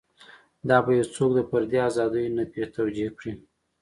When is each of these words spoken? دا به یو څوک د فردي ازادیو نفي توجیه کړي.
دا 0.69 0.77
به 0.85 0.91
یو 0.99 1.07
څوک 1.15 1.31
د 1.35 1.39
فردي 1.49 1.77
ازادیو 1.89 2.33
نفي 2.37 2.63
توجیه 2.77 3.09
کړي. 3.17 3.33